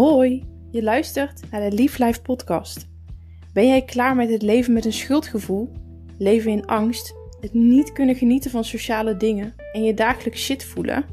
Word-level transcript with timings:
Hoi, 0.00 0.44
je 0.70 0.82
luistert 0.82 1.50
naar 1.50 1.70
de 1.70 1.76
Lief 1.76 1.98
Life 1.98 2.22
podcast. 2.22 2.88
Ben 3.52 3.66
jij 3.66 3.82
klaar 3.82 4.16
met 4.16 4.30
het 4.30 4.42
leven 4.42 4.72
met 4.72 4.84
een 4.84 4.92
schuldgevoel, 4.92 5.72
leven 6.18 6.50
in 6.50 6.66
angst, 6.66 7.14
het 7.40 7.54
niet 7.54 7.92
kunnen 7.92 8.14
genieten 8.14 8.50
van 8.50 8.64
sociale 8.64 9.16
dingen 9.16 9.54
en 9.72 9.82
je 9.82 9.94
dagelijks 9.94 10.44
shit 10.44 10.64
voelen? 10.64 11.04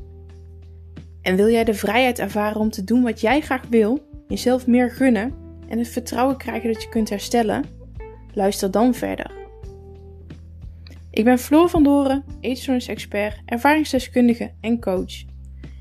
En 1.22 1.36
wil 1.36 1.50
jij 1.50 1.64
de 1.64 1.74
vrijheid 1.74 2.20
ervaren 2.20 2.60
om 2.60 2.70
te 2.70 2.84
doen 2.84 3.04
wat 3.04 3.22
jij 3.22 3.42
graag 3.42 3.68
wil, 3.70 4.08
jezelf 4.28 4.68
meer 4.68 4.92
gunnen 4.92 5.34
en 5.70 5.78
het 5.78 5.90
vertrouwen 5.90 6.38
krijgen 6.38 6.74
dat 6.74 6.84
je 6.84 6.90
kunt 6.90 7.10
herstellen? 7.10 7.64
Luister 8.34 8.72
dan 8.72 8.94
verder. 8.94 9.32
Ik 11.12 11.24
ben 11.24 11.40
Floor 11.40 11.70
van 11.70 11.84
Doren, 11.84 12.24
eetstoornis-expert, 12.40 13.42
ervaringsdeskundige 13.46 14.52
en 14.62 14.80
coach. 14.80 15.36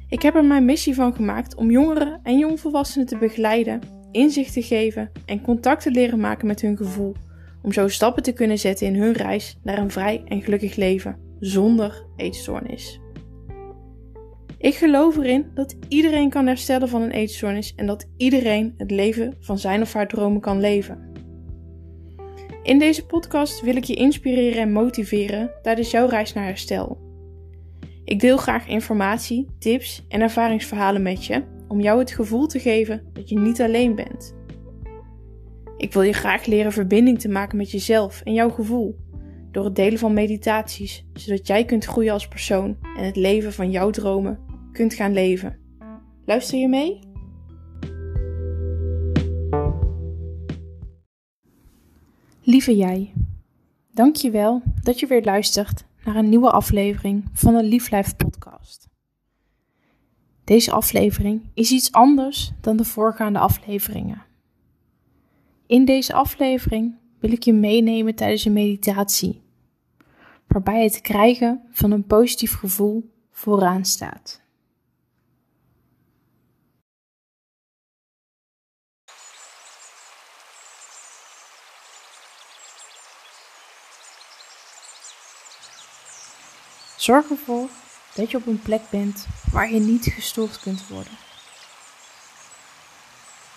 Ik 0.09 0.23
heb 0.23 0.34
er 0.34 0.45
mijn 0.45 0.65
missie 0.65 0.95
van 0.95 1.15
gemaakt 1.15 1.55
om 1.55 1.70
jongeren 1.70 2.20
en 2.23 2.38
jongvolwassenen 2.38 3.06
te 3.06 3.19
begeleiden, 3.19 3.80
inzicht 4.10 4.52
te 4.52 4.62
geven 4.62 5.10
en 5.24 5.41
contact 5.41 5.83
te 5.83 5.91
leren 5.91 6.20
maken 6.20 6.47
met 6.47 6.60
hun 6.60 6.77
gevoel, 6.77 7.14
om 7.62 7.73
zo 7.73 7.88
stappen 7.88 8.23
te 8.23 8.33
kunnen 8.33 8.59
zetten 8.59 8.87
in 8.87 8.95
hun 8.95 9.12
reis 9.12 9.59
naar 9.62 9.78
een 9.78 9.91
vrij 9.91 10.23
en 10.24 10.42
gelukkig 10.42 10.77
leven 10.77 11.19
zonder 11.41 12.06
eetstoornis. 12.16 13.00
Ik 14.59 14.74
geloof 14.74 15.16
erin 15.16 15.50
dat 15.55 15.77
iedereen 15.88 16.30
kan 16.30 16.47
herstellen 16.47 16.88
van 16.88 17.02
een 17.02 17.11
eetstoornis 17.11 17.75
en 17.75 17.86
dat 17.86 18.09
iedereen 18.16 18.75
het 18.77 18.91
leven 18.91 19.34
van 19.41 19.59
zijn 19.59 19.83
of 19.83 19.92
haar 19.92 20.09
dromen 20.09 20.41
kan 20.41 20.61
leven. 20.61 21.12
In 22.62 22.78
deze 22.78 23.06
podcast 23.06 23.61
wil 23.61 23.77
ik 23.77 23.84
je 23.84 23.95
inspireren 23.95 24.62
en 24.62 24.73
motiveren 24.73 25.50
tijdens 25.62 25.91
jouw 25.91 26.06
reis 26.06 26.33
naar 26.33 26.45
herstel. 26.45 27.05
Ik 28.06 28.20
deel 28.20 28.37
graag 28.37 28.66
informatie, 28.66 29.46
tips 29.59 30.05
en 30.09 30.20
ervaringsverhalen 30.20 31.02
met 31.02 31.25
je 31.25 31.42
om 31.69 31.81
jou 31.81 31.98
het 31.98 32.11
gevoel 32.11 32.47
te 32.47 32.58
geven 32.58 33.03
dat 33.12 33.28
je 33.28 33.39
niet 33.39 33.61
alleen 33.61 33.94
bent. 33.94 34.34
Ik 35.77 35.92
wil 35.92 36.03
je 36.03 36.12
graag 36.12 36.47
leren 36.47 36.72
verbinding 36.72 37.20
te 37.20 37.28
maken 37.28 37.56
met 37.56 37.70
jezelf 37.70 38.20
en 38.20 38.33
jouw 38.33 38.50
gevoel 38.50 38.97
door 39.50 39.64
het 39.64 39.77
delen 39.77 39.98
van 39.98 40.12
meditaties, 40.12 41.06
zodat 41.12 41.47
jij 41.47 41.64
kunt 41.64 41.84
groeien 41.84 42.12
als 42.12 42.28
persoon 42.28 42.77
en 42.97 43.05
het 43.05 43.16
leven 43.16 43.53
van 43.53 43.70
jouw 43.70 43.91
dromen 43.91 44.38
kunt 44.72 44.94
gaan 44.94 45.12
leven. 45.12 45.59
Luister 46.25 46.59
je 46.59 46.69
mee? 46.69 46.98
Lieve 52.42 52.77
jij, 52.77 53.12
dank 53.92 54.16
je 54.16 54.31
wel 54.31 54.62
dat 54.83 55.00
je 55.00 55.06
weer 55.06 55.25
luistert 55.25 55.84
naar 56.07 56.17
een 56.17 56.29
nieuwe 56.29 56.51
aflevering 56.51 57.25
van 57.33 57.55
de 57.55 57.62
Lief 57.62 57.91
Life 57.91 58.17
podcast. 58.17 58.89
Deze 60.45 60.73
aflevering 60.73 61.51
is 61.55 61.71
iets 61.71 61.93
anders 61.93 62.53
dan 62.61 62.77
de 62.77 62.85
voorgaande 62.85 63.39
afleveringen. 63.39 64.25
In 65.67 65.84
deze 65.84 66.12
aflevering 66.12 66.95
wil 67.19 67.33
ik 67.33 67.43
je 67.43 67.53
meenemen 67.53 68.15
tijdens 68.15 68.45
een 68.45 68.53
meditatie, 68.53 69.43
waarbij 70.47 70.83
het 70.83 71.01
krijgen 71.01 71.62
van 71.71 71.91
een 71.91 72.07
positief 72.07 72.55
gevoel 72.55 73.11
vooraan 73.31 73.84
staat. 73.84 74.45
Zorg 87.07 87.31
ervoor 87.31 87.69
dat 88.15 88.31
je 88.31 88.37
op 88.37 88.47
een 88.47 88.62
plek 88.62 88.91
bent 88.91 89.27
waar 89.51 89.71
je 89.71 89.81
niet 89.81 90.05
gestoord 90.05 90.61
kunt 90.61 90.89
worden. 90.89 91.19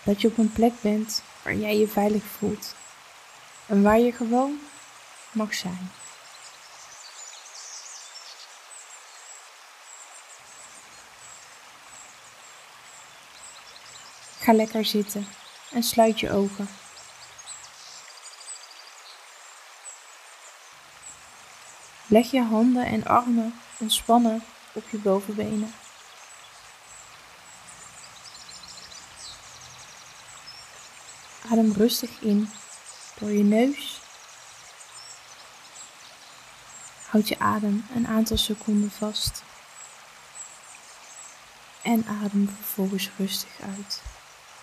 Dat 0.03 0.21
je 0.21 0.27
op 0.27 0.37
een 0.37 0.51
plek 0.51 0.73
bent 0.81 1.23
waar 1.43 1.55
jij 1.55 1.77
je 1.77 1.87
veilig 1.87 2.23
voelt 2.23 2.75
en 3.65 3.81
waar 3.81 3.99
je 3.99 4.11
gewoon 4.11 4.59
mag 5.31 5.53
zijn. 5.53 5.91
Ga 14.39 14.53
lekker 14.53 14.85
zitten 14.85 15.27
en 15.71 15.83
sluit 15.83 16.19
je 16.19 16.31
ogen. 16.31 16.69
Leg 22.11 22.31
je 22.31 22.41
handen 22.41 22.85
en 22.85 23.05
armen 23.05 23.59
ontspannen 23.77 24.43
op 24.73 24.89
je 24.89 24.97
bovenbenen. 24.97 25.73
Adem 31.51 31.71
rustig 31.71 32.21
in 32.21 32.49
door 33.19 33.31
je 33.31 33.43
neus. 33.43 34.01
Houd 37.05 37.27
je 37.27 37.39
adem 37.39 37.85
een 37.95 38.07
aantal 38.07 38.37
seconden 38.37 38.91
vast. 38.91 39.43
En 41.81 42.05
adem 42.07 42.49
vervolgens 42.49 43.09
rustig 43.17 43.59
uit 43.61 44.01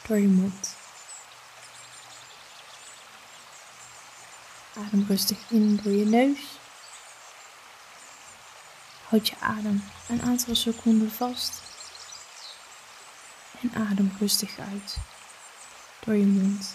door 0.07 0.19
je 0.19 0.29
mond. 0.29 0.75
Adem 4.75 5.05
rustig 5.09 5.39
in 5.51 5.81
door 5.83 5.93
je 5.93 6.05
neus. 6.05 6.59
Houd 9.09 9.29
je 9.29 9.37
adem 9.41 9.85
een 10.09 10.23
aantal 10.23 10.55
seconden 10.55 11.11
vast. 11.11 11.63
En 13.61 13.75
adem 13.75 14.13
rustig 14.19 14.59
uit 14.59 14.97
door 16.05 16.15
je 16.15 16.27
mond. 16.27 16.75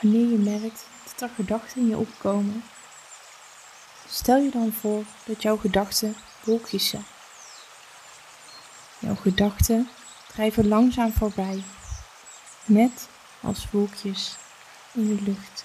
Wanneer 0.00 0.28
je 0.28 0.38
merkt 0.38 0.86
dat 1.04 1.20
er 1.28 1.34
gedachten 1.34 1.80
in 1.80 1.88
je 1.88 1.96
opkomen, 1.96 2.64
stel 4.08 4.36
je 4.36 4.50
dan 4.50 4.72
voor 4.72 5.04
dat 5.24 5.42
jouw 5.42 5.56
gedachten 5.56 6.16
wolkjes 6.44 6.88
zijn. 6.88 7.06
Jouw 8.98 9.14
gedachten 9.14 9.90
drijven 10.32 10.68
langzaam 10.68 11.12
voorbij, 11.12 11.64
net 12.64 13.08
als 13.40 13.70
wolkjes 13.70 14.36
in 14.92 15.16
de 15.16 15.22
lucht. 15.22 15.64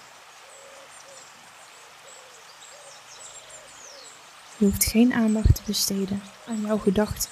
Je 4.58 4.64
hoeft 4.64 4.84
geen 4.84 5.12
aandacht 5.12 5.54
te 5.54 5.62
besteden 5.66 6.22
aan 6.48 6.60
jouw 6.60 6.78
gedachten. 6.78 7.30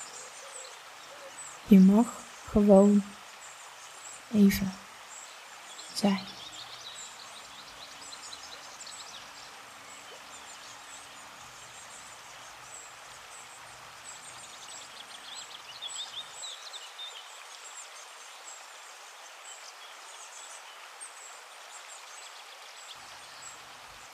Je 1.66 1.78
mag 1.78 2.06
gewoon 2.48 3.02
even 4.32 4.72
zijn. 5.94 6.20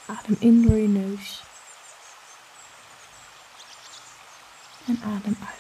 Adem 0.06 0.36
in 0.38 0.62
door 0.62 0.76
je 0.76 0.88
neus. 0.88 1.49
En 4.90 4.98
adem 5.02 5.36
uit. 5.40 5.59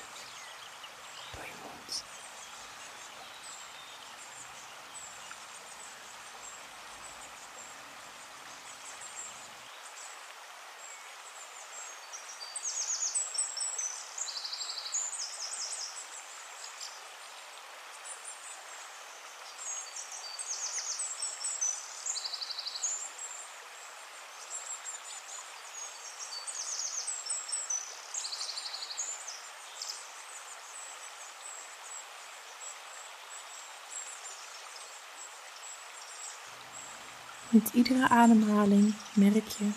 Met 37.50 37.70
iedere 37.72 38.08
ademhaling 38.08 38.94
merk 39.12 39.48
je 39.48 39.70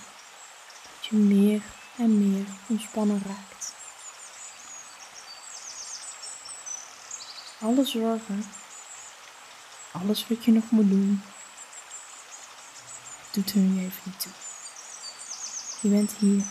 dat 0.83 1.05
je 1.09 1.15
meer 1.15 1.61
en 1.97 2.17
meer 2.17 2.45
ontspannen 2.67 3.21
raakt. 3.25 3.73
Alle 7.59 7.85
zorgen, 7.85 8.51
alles 9.91 10.27
wat 10.27 10.45
je 10.45 10.51
nog 10.51 10.69
moet 10.69 10.89
doen, 10.89 11.23
doet 13.31 13.51
er 13.51 13.57
nu 13.57 13.79
even 13.79 14.01
niet 14.03 14.19
toe. 14.19 14.31
Je 15.81 15.89
bent 15.89 16.11
hier 16.11 16.43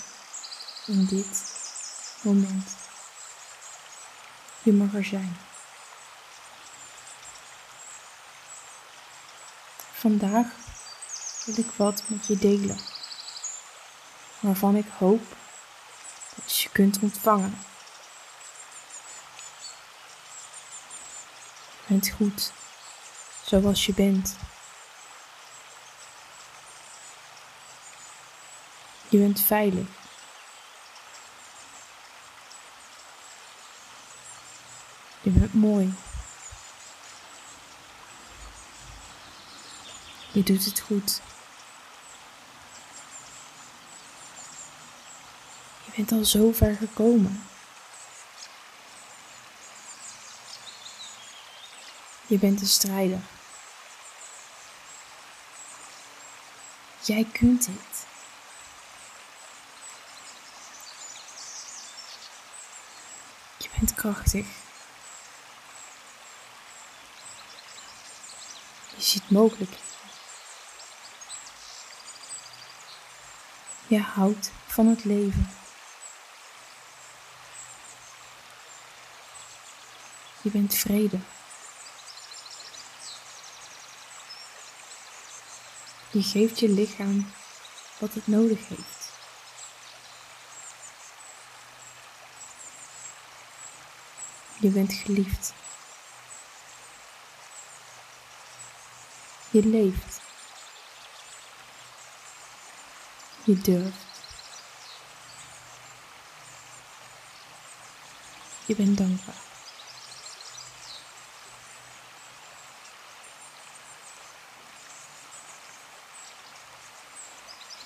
in 0.86 1.04
dit 1.04 1.54
moment. 2.22 2.70
Je 4.62 4.72
mag 4.72 4.94
er 4.94 5.04
zijn. 5.04 5.36
Vandaag 9.92 10.46
wil 11.44 11.59
ik 11.59 11.71
wat 11.77 12.03
met 12.06 12.27
je 12.27 12.37
delen, 12.37 12.79
waarvan 14.41 14.77
ik 14.77 14.87
hoop 14.99 15.23
dat 16.35 16.59
je 16.59 16.69
kunt 16.69 16.99
ontvangen. 17.00 17.59
Bent 21.87 22.11
goed, 22.11 22.53
zoals 23.44 23.87
je 23.87 23.94
bent. 23.94 24.37
Je 29.09 29.19
bent 29.19 29.41
veilig. 29.41 29.87
Je 35.21 35.31
bent 35.31 35.55
mooi. 35.55 35.94
Je 40.33 40.43
doet 40.43 40.65
het 40.65 40.81
goed. 40.81 41.21
Bent 45.97 46.12
al 46.12 46.25
zo 46.25 46.53
ver 46.53 46.77
gekomen. 46.77 47.44
Je 52.27 52.39
bent 52.39 52.61
een 52.61 52.67
strijder. 52.67 53.21
Jij 57.05 57.27
kunt 57.33 57.67
het. 57.67 58.06
Je 63.59 63.69
bent 63.79 63.94
krachtig. 63.94 64.47
Je 68.97 69.03
ziet 69.03 69.31
mogelijk. 69.31 69.73
Je 73.87 74.00
houdt 74.00 74.50
van 74.67 74.87
het 74.87 75.05
leven. 75.05 75.62
Je 80.43 80.50
bent 80.50 80.75
vrede. 80.75 81.19
Je 86.11 86.23
geeft 86.23 86.59
je 86.59 86.69
lichaam 86.69 87.33
wat 87.99 88.15
het 88.15 88.27
nodig 88.27 88.69
heeft. 88.69 89.11
Je 94.59 94.69
bent 94.69 94.93
geliefd. 94.93 95.53
Je 99.50 99.67
leeft. 99.67 100.21
Je 103.44 103.59
durft. 103.59 104.06
Je 108.67 108.77
bent 108.77 108.99
dankbaar. 108.99 109.51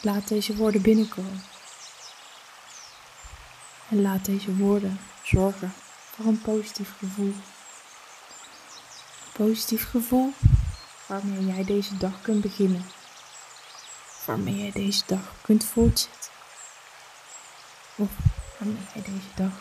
Laat 0.06 0.29
deze 0.29 0.56
woorden 0.56 0.82
binnenkomen. 0.82 1.43
En 3.88 4.03
laat 4.03 4.25
deze 4.25 4.56
woorden 4.56 5.00
zorgen 5.23 5.75
voor 6.14 6.25
een 6.25 6.41
positief 6.41 6.93
gevoel. 6.99 7.35
Een 9.25 9.32
positief 9.32 9.91
gevoel 9.91 10.32
waarmee 11.06 11.47
jij 11.47 11.64
deze 11.64 11.97
dag 11.97 12.23
kunt 12.23 12.41
beginnen. 12.41 12.87
Waarmee 14.26 14.56
jij 14.56 14.70
deze 14.70 15.03
dag 15.06 15.35
kunt 15.43 15.64
voortzetten. 15.64 16.31
Of 17.97 18.08
waarmee 18.58 18.87
jij 18.94 19.03
deze 19.03 19.35
dag 19.35 19.53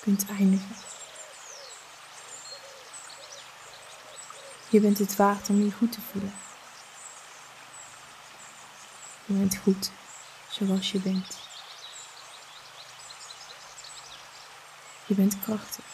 kunt 0.00 0.26
eindigen. 0.28 0.76
Je 4.68 4.80
bent 4.80 4.98
het 4.98 5.16
waard 5.16 5.48
om 5.48 5.64
je 5.64 5.72
goed 5.72 5.92
te 5.92 6.00
voelen. 6.12 6.34
Je 9.32 9.38
bent 9.38 9.56
goed 9.56 9.90
zoals 10.50 10.92
je 10.92 10.98
bent. 10.98 11.38
Je 15.06 15.14
bent 15.14 15.40
krachtig. 15.40 15.84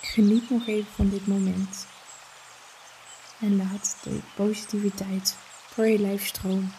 Geniet 0.00 0.50
nog 0.50 0.66
even 0.66 0.92
van 0.92 1.08
dit 1.08 1.26
moment. 1.26 1.86
En 3.40 3.56
laat 3.56 3.96
de 4.02 4.20
positiviteit 4.34 5.36
door 5.74 5.86
je 5.86 5.98
lijf 5.98 6.26
stromen. 6.26 6.74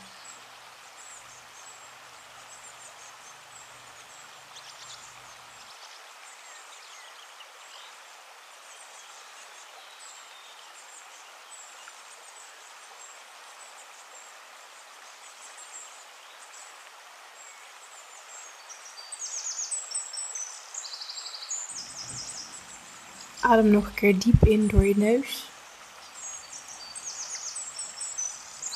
Adem 23.48 23.70
nog 23.70 23.86
een 23.86 23.94
keer 23.94 24.20
diep 24.20 24.46
in 24.46 24.68
door 24.68 24.86
je 24.86 24.98
neus. 24.98 25.50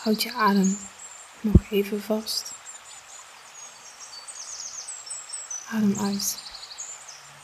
Houd 0.02 0.24
je 0.24 0.34
adem 0.34 0.80
nog 1.42 1.72
even 1.72 2.04
vast. 2.04 2.52
Adem 5.72 6.00
uit 6.00 6.38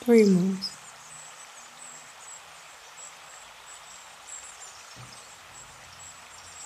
door 0.06 0.16
je 0.16 0.26
mond. 0.26 0.70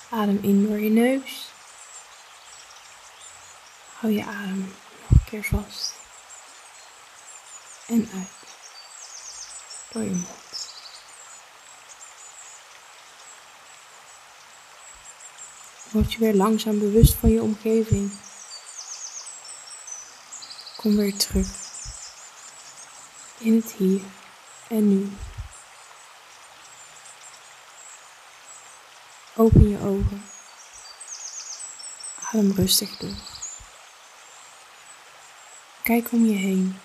Adem 0.10 0.40
in 0.42 0.68
door 0.68 0.80
je 0.80 0.90
neus. 0.90 1.50
Hou 3.94 4.14
je 4.14 4.26
adem 4.26 4.60
nog 4.60 5.10
een 5.10 5.24
keer 5.26 5.44
vast. 5.44 5.94
En 7.88 8.10
uit 8.14 8.30
door 9.92 10.04
je 10.04 10.10
mond. 10.10 10.41
Word 15.92 16.14
je 16.14 16.20
weer 16.20 16.34
langzaam 16.34 16.80
bewust 16.80 17.14
van 17.14 17.30
je 17.30 17.42
omgeving. 17.42 18.12
Kom 20.76 20.96
weer 20.96 21.18
terug 21.18 21.48
in 23.42 23.56
het 23.56 23.72
hier 23.72 24.02
en 24.68 24.90
nu. 24.90 25.12
Open 29.36 29.70
je 29.70 29.80
ogen. 29.80 30.26
Adem 32.20 32.52
rustig 32.52 32.98
door. 32.98 33.16
Kijk 35.84 36.12
om 36.12 36.26
je 36.26 36.36
heen. 36.36 36.80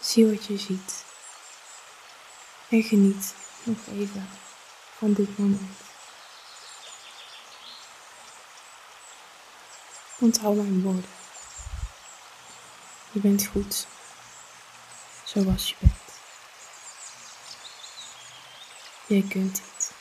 Zie 0.00 0.26
wat 0.26 0.44
je 0.46 0.58
ziet. 0.58 1.04
En 2.68 2.82
geniet 2.82 3.34
nog 3.62 3.78
even 3.86 4.28
van 4.98 5.12
dit 5.12 5.38
moment. 5.38 5.89
Onthoud 10.20 10.56
mijn 10.56 10.82
woorden. 10.82 11.10
Je 13.12 13.20
bent 13.20 13.46
goed, 13.46 13.86
zoals 15.24 15.68
je 15.68 15.76
bent. 15.78 15.92
Jij 19.06 19.24
kunt 19.28 19.54
dit. 19.54 19.92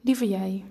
Lieve 0.00 0.28
jij, 0.28 0.64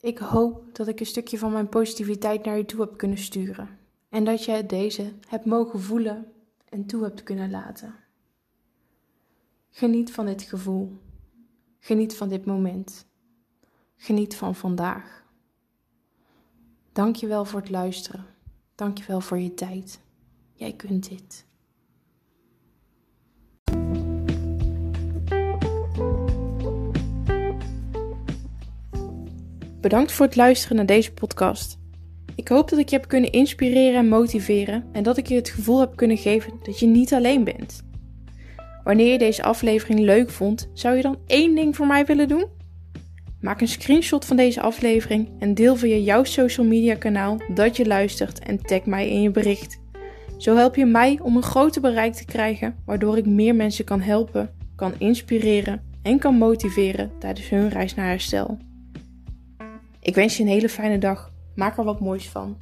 ik 0.00 0.18
hoop 0.18 0.74
dat 0.74 0.88
ik 0.88 1.00
een 1.00 1.06
stukje 1.06 1.38
van 1.38 1.52
mijn 1.52 1.68
positiviteit 1.68 2.44
naar 2.44 2.56
je 2.56 2.64
toe 2.64 2.80
heb 2.80 2.96
kunnen 2.96 3.18
sturen. 3.18 3.78
En 4.08 4.24
dat 4.24 4.44
jij 4.44 4.66
deze 4.66 5.12
hebt 5.28 5.44
mogen 5.44 5.80
voelen 5.80 6.32
en 6.68 6.86
toe 6.86 7.02
hebt 7.02 7.22
kunnen 7.22 7.50
laten. 7.50 7.94
Geniet 9.70 10.12
van 10.12 10.26
dit 10.26 10.42
gevoel. 10.42 10.98
Geniet 11.78 12.16
van 12.16 12.28
dit 12.28 12.44
moment. 12.44 13.06
Geniet 13.96 14.36
van 14.36 14.54
vandaag. 14.54 15.24
Dankjewel 16.92 17.44
voor 17.44 17.60
het 17.60 17.70
luisteren. 17.70 18.26
Dankjewel 18.74 19.20
voor 19.20 19.38
je 19.38 19.54
tijd. 19.54 20.00
Jij 20.52 20.72
kunt 20.72 21.08
dit. 21.08 21.46
Bedankt 29.80 30.12
voor 30.12 30.26
het 30.26 30.36
luisteren 30.36 30.76
naar 30.76 30.86
deze 30.86 31.12
podcast. 31.12 31.78
Ik 32.34 32.48
hoop 32.48 32.70
dat 32.70 32.78
ik 32.78 32.88
je 32.88 32.96
heb 32.96 33.08
kunnen 33.08 33.32
inspireren 33.32 33.98
en 33.98 34.08
motiveren 34.08 34.84
en 34.92 35.02
dat 35.02 35.16
ik 35.16 35.26
je 35.26 35.34
het 35.34 35.48
gevoel 35.48 35.80
heb 35.80 35.96
kunnen 35.96 36.16
geven 36.16 36.52
dat 36.62 36.78
je 36.78 36.86
niet 36.86 37.14
alleen 37.14 37.44
bent. 37.44 37.82
Wanneer 38.84 39.12
je 39.12 39.18
deze 39.18 39.42
aflevering 39.42 40.00
leuk 40.00 40.30
vond, 40.30 40.70
zou 40.74 40.96
je 40.96 41.02
dan 41.02 41.18
één 41.26 41.54
ding 41.54 41.76
voor 41.76 41.86
mij 41.86 42.04
willen 42.04 42.28
doen? 42.28 42.46
Maak 43.40 43.60
een 43.60 43.68
screenshot 43.68 44.24
van 44.24 44.36
deze 44.36 44.60
aflevering 44.60 45.28
en 45.38 45.54
deel 45.54 45.76
via 45.76 45.96
jouw 45.96 46.24
social 46.24 46.66
media 46.66 46.94
kanaal 46.94 47.40
dat 47.54 47.76
je 47.76 47.86
luistert 47.86 48.38
en 48.38 48.62
tag 48.62 48.84
mij 48.84 49.10
in 49.10 49.22
je 49.22 49.30
bericht. 49.30 49.80
Zo 50.36 50.56
help 50.56 50.76
je 50.76 50.86
mij 50.86 51.18
om 51.22 51.36
een 51.36 51.42
groter 51.42 51.80
bereik 51.80 52.14
te 52.14 52.24
krijgen, 52.24 52.76
waardoor 52.84 53.16
ik 53.16 53.26
meer 53.26 53.54
mensen 53.54 53.84
kan 53.84 54.00
helpen, 54.00 54.50
kan 54.76 54.92
inspireren 54.98 55.82
en 56.02 56.18
kan 56.18 56.34
motiveren 56.34 57.10
tijdens 57.18 57.48
hun 57.48 57.68
reis 57.68 57.94
naar 57.94 58.08
herstel. 58.08 58.58
Ik 60.02 60.14
wens 60.14 60.36
je 60.36 60.42
een 60.42 60.48
hele 60.48 60.68
fijne 60.68 60.98
dag. 60.98 61.32
Maak 61.54 61.78
er 61.78 61.84
wat 61.84 62.00
moois 62.00 62.28
van. 62.28 62.58